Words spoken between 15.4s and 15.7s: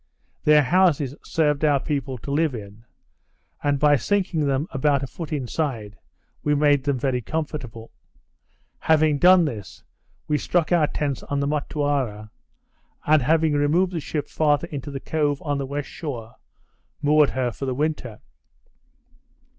on the